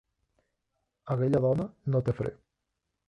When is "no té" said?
1.95-2.17